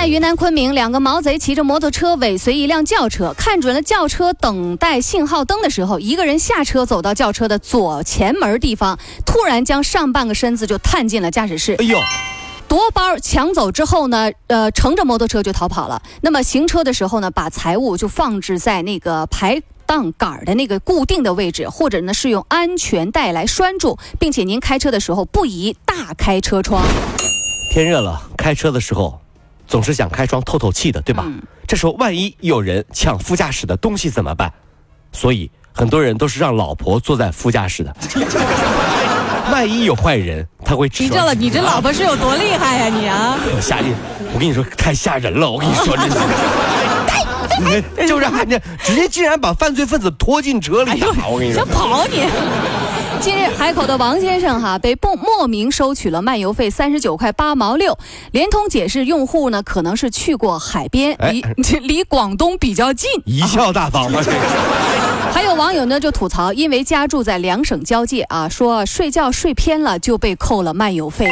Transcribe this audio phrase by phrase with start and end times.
[0.00, 11.74] 在云南昆明，两个毛贼骑着摩托车尾随一辆轿车，看准了轿车等待信号灯的时候，一个人下车走到轿车的左前门地方，突然将上半个身子就探进了驾驶室。
[11.74, 11.98] 哎呦，
[12.66, 16.00] 夺包抢走之后呢，呃，乘着摩托车就逃跑了。
[16.22, 26.86] 那么行车的时候呢，把财物就放置在那个排档杆儿的那个固定的位置，或者呢是用安全带来拴住，并且您开车的时候不宜大开车窗。
[27.74, 29.20] 天热了，开车的时候
[29.70, 31.24] 总是想开窗透透气的，对吧？
[31.66, 34.52] 这时候万一有人抢副驾驶的东西怎么办？
[35.12, 37.96] 所以很多人都是让老婆坐在副驾驶的。
[39.52, 43.38] 万一有坏人，他会指你这了，你这老婆是有多厉害呀、你啊！
[43.54, 43.94] 我吓人！
[44.34, 45.48] 我跟你说，太吓人了！
[45.48, 46.08] 我跟你说，这
[48.06, 51.28] 就是啊你直接竟然把犯罪分子拖进车里打！
[51.28, 52.26] 我跟你说想，跑你！
[53.20, 57.98] 近日，海口的王先生哈被不莫名收取了漫游费三十九块八毛六，
[58.32, 61.42] 联通解释用户呢可能是去过海边，哎离
[61.80, 63.10] 离广东比较近。
[63.26, 64.38] 贻笑大方吧，这个。
[65.32, 71.30] 还有网友呢就吐槽，因为家住在两省交界啊，说睡觉睡偏了就被扣了漫游费。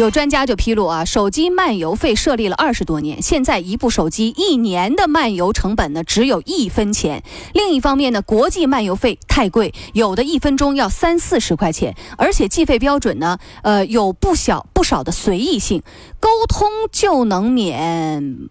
[0.00, 7.22] 有专家就披露啊，手机漫游费设立了二十多年，现在一部手机一年的漫游成本呢只有一分钱。
[7.52, 15.82] 另一方面呢，国际漫游费太贵，有的一分钟要三四十块钱，而且计费标准呢，呃，有不小不少的随意性，
[16.18, 18.48] 沟通就能免，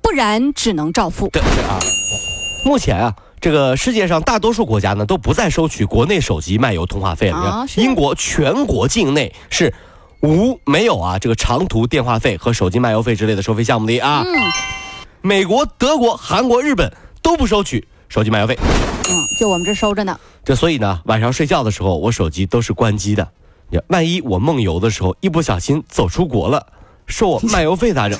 [0.00, 1.26] 不然只能照付。
[1.32, 1.80] 对对啊，
[2.64, 7.38] 目前啊，这个世界上大多数国家呢都不再收取国内手机漫游通话费了。
[7.38, 9.74] 啊英国全国境内是
[10.22, 14.22] 无没有啊这个长途电话费和手机漫游费之类的收费项目的啊。
[14.24, 14.32] 嗯
[15.24, 16.92] 美国、德国、韩国、日本
[17.22, 18.58] 都不收取手机漫游费。
[19.08, 20.18] 嗯，就我们这收着呢。
[20.44, 23.28] 这所以呢，晚上睡觉的时候，我手机都是关机的。
[23.70, 26.66] 你看万一我梦游的时候一不小心走出国了，
[27.06, 28.18] 收我漫游费咋整？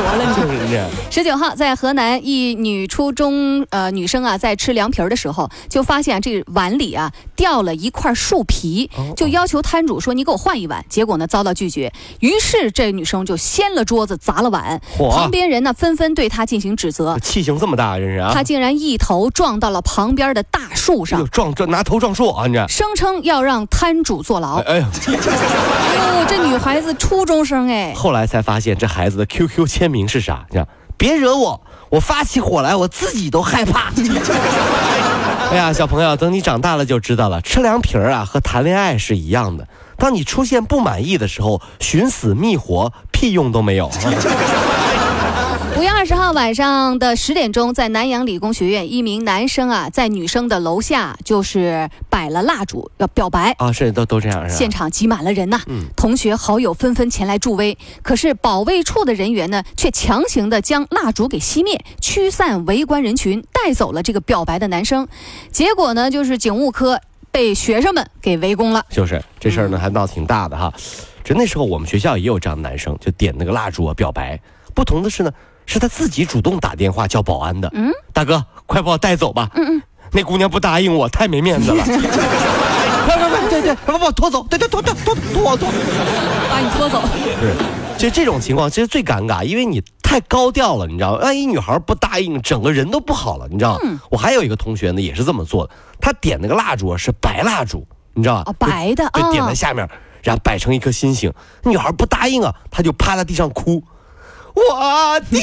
[0.00, 0.30] 出国了你。
[0.40, 0.88] 就是这样。
[1.10, 11.92] 十九号，在河南，一女初中呃女生啊，在吃凉皮儿的时候，就发现这碗里啊掉了一块树皮，就要求摊主说：“你给我换一碗。”结果呢，遭到拒绝。
[12.20, 14.80] 于是这女生就掀了桌子，砸了碗。
[14.96, 17.18] 旁边人呢，纷纷对她进行指责。
[17.18, 18.30] 气性这么大，真是啊！
[18.32, 22.46] 她竟然一头撞到了旁边的大树又上，撞撞拿头撞树啊！
[22.46, 24.56] 你这，声称要让摊主坐牢。
[24.62, 24.86] 哎呦，
[26.26, 30.46] 这女孩子初中生哎，后来才发现这孩子的 QQ 签名是啥？
[30.96, 31.60] 别惹我，
[31.90, 33.92] 我发起火来我自己都害怕。
[35.52, 39.66] 哎呀，小朋友，等你长大了就知道了，吃凉皮儿啊和谈恋爱是一样的。
[39.96, 43.90] 当你出现不满意的时候，寻死觅活屁用都没有。
[45.80, 53.54] 五月二十号晚上的十点钟，在南阳理工学院，一名男生啊，在女生的楼下就是摆了蜡烛要表白。
[53.56, 54.54] 啊，是都都这样是吧？
[54.54, 65.08] 现场挤满了人呐、嗯同学好友纷纷前来助威，可是保卫处的人员呢，却强行的将蜡烛给熄灭，驱散围观人群，带走了这个表白的男生。
[65.50, 68.84] 结果呢，就是警务科被学生们给围攻了。
[68.90, 70.70] 就是这事儿呢，还闹挺大的哈。
[71.24, 74.38] 这那时候我们学校也有这样的男生，就点那个蜡烛啊表白。
[74.72, 75.32] 不同的是呢，
[75.70, 77.70] 是他自己主动打电话叫保安的。
[77.74, 79.48] 嗯，大哥，快把我带走吧。
[79.54, 81.84] 嗯嗯，那姑娘不答应我，太没面子了。
[81.84, 85.68] 快 快快，对对，快把我拖走，对对拖拖拖拖我拖。
[86.50, 87.00] 把你拖走。
[87.40, 87.54] 是，
[87.96, 91.18] 其实这种情况其实最尴尬，因为你太高调了，你知道吗？
[91.22, 94.00] 万一女孩不答应，整个人都不好了，你知道吗？
[94.10, 98.50] 我还有一个同学呢，也是这么做的，他点那个蜡烛啊是白蜡烛，你知道吧？
[98.50, 99.88] 哦白的对，啊点在下面，
[100.22, 101.32] 然后摆成一颗心形。
[101.62, 103.80] 女孩不答应啊，他就趴在地上哭。
[104.54, 105.40] 我的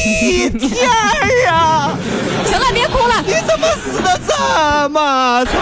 [0.50, 1.92] 天儿啊！
[2.46, 3.22] 行了，别哭了。
[3.26, 5.54] 你怎么死的这么惨？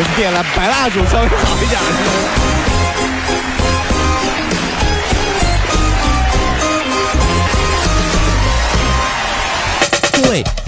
[0.00, 1.80] 我点了白蜡烛，稍微好一点。
[10.22, 10.67] 各位，如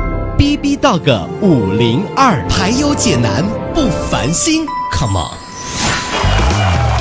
[0.51, 3.41] B B Dog 五零二，排忧解难
[3.73, 5.31] 不烦心，Come on。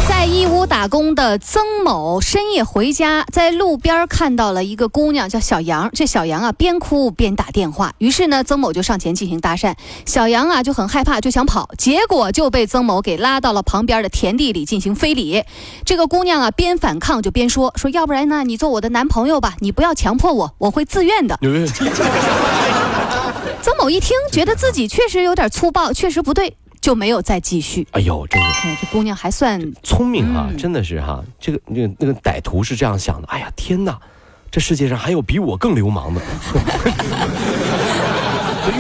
[0.09, 5.91] 在义乌打工的曾某深夜回家，在路边看到了一个姑娘，叫小杨。
[5.93, 7.93] 这小杨啊，边哭边打电话。
[7.99, 9.75] 于是呢，曾某就上前进行搭讪。
[10.07, 15.43] 小杨啊，就很害怕，就想跑，结果就被曾某给拉到了旁边的田地里进行非礼。
[15.85, 21.37] 这个姑娘啊，边反抗就边说：“说要不然呢，你做我的男朋友吧，你不要强迫我，我会自愿的。”
[23.63, 26.57] 曾某一听，觉得自己确实有点粗暴，确实不对。
[26.81, 27.87] 就没有再继续。
[27.91, 28.39] 哎呦，这
[28.91, 31.23] 姑娘还算聪明啊，真的是哈。
[31.39, 33.29] 这个那个那个歹徒是这样想的。
[33.29, 33.99] 哎呀，天哪，
[34.51, 36.23] 这世界上还有比我更流氓的。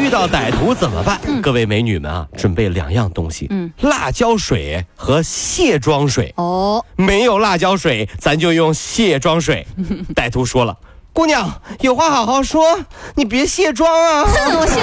[0.01, 1.21] 遇到歹徒怎么办？
[1.43, 6.33] 各位美女们啊，准备两样东西：嗯，辣椒水和卸妆水。
[6.39, 9.67] 哦，没有辣椒水，咱就用卸妆水。
[10.17, 10.75] 歹徒说了。
[11.13, 12.79] 姑娘，有话好好说，
[13.17, 14.25] 你别卸妆啊！
[14.25, 14.81] 我卸，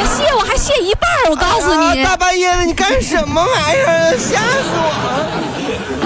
[0.00, 4.16] 我卸，我还卸一半我告诉你，大半夜的你干什么玩意儿？
[4.16, 4.90] 吓死我！
[5.32, 5.33] 温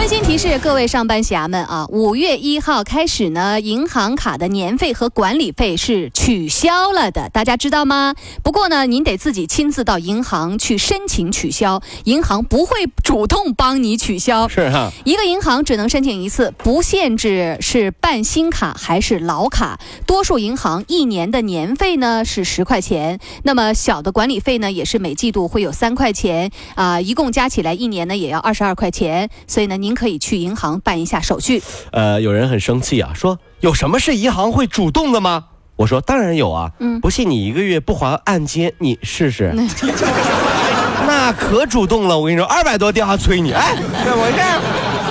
[0.09, 8.15] 馨提示各位上班侠们啊，五月一号开始呢，银行卡的年费和管理费是取消了的，大家知道吗？
[8.43, 14.49] 不过呢，您得自己亲自到银行去申请取消，银行不会主动帮你取消。
[14.49, 19.79] 是哈，一个银行只能申请一次，不限制是办新卡还是老卡。
[20.07, 29.29] 多数银行一年的年费呢是十块钱，那么小的管理费呢也是每季度会有三块钱啊，一共加起来一年呢也要二十二块钱。
[29.47, 29.98] 所以呢，您。
[29.99, 31.61] 可以去银行办一下手续。
[31.91, 35.47] 呃，有人很生气啊，说有什么是银行会主动的吗？
[35.75, 36.71] 我说当然有啊。
[36.79, 39.53] 嗯，不信你一个月不还按揭，你试试。
[41.05, 43.51] 那可主动了，我跟你说，二百多电话催你。
[43.53, 44.43] 哎，我这，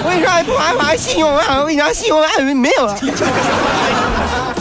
[0.06, 2.98] 我跟你说，不还还信用啊，我跟你说，信用啊没有了。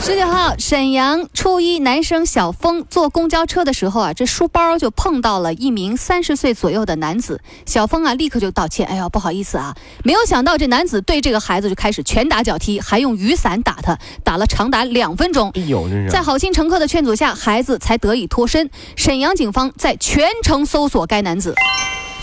[0.03, 7.41] 十九号，沈阳初一男生小峰坐公交车的时候啊，这书包就碰到了一名三十岁左右的男子。
[7.65, 9.75] 小峰啊，立刻就道歉，哎呀，不好意思啊。
[10.05, 15.51] 没有想到这男子对这个孩子就开始拳打脚踢，还用雨伞打他，打了长达两分钟。
[15.55, 18.71] 哎呦，在好心乘客的劝阻下，孩子才得以脱身。
[18.95, 21.55] 沈阳警方在全城搜索该男子。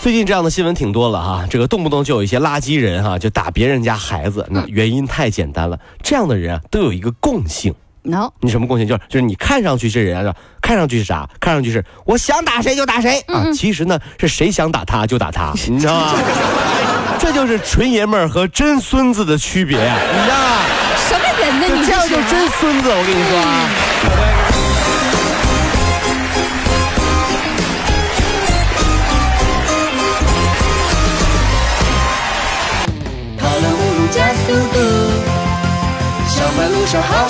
[0.04, 5.78] 最近这样的新闻挺多了哈，这个动不动就有一些垃圾人哈，就打别人家孩子，那原因太简单了。
[6.02, 7.74] 这样的人啊，都有一个共性。
[8.02, 8.86] no，你什么共性？
[8.86, 11.26] 就是就是你看上去这人啊，看上去是啥？
[11.40, 13.50] 看上去是我想打谁就打谁啊。
[13.54, 16.12] 其实呢，是谁想打他就打他， 你知道吗？
[17.18, 20.60] 这就是纯爷们儿和真孙子的区别呀，你知道吗？
[21.08, 21.80] 什么人呢？
[21.80, 24.53] 你这样就真孙子，我跟你说啊。
[36.94, 37.23] your heart.